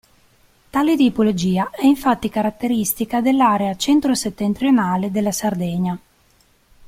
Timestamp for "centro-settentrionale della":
3.75-5.31